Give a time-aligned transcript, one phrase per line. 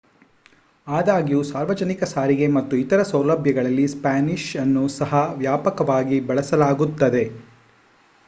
[0.87, 7.23] ಆದಾಗ್ಯೂ ಸಾರ್ವಜನಿಕ ಸಾರಿಗೆ ಮತ್ತು ಇತರ ಸೌಲಭ್ಯಗಳಲ್ಲಿ ಸ್ಪ್ಯಾನಿಷ್ ಅನ್ನು ಸಹ ವ್ಯಾಪಕವಾಗಿ ಬಳಸಲಾಗುತ್ತದೆ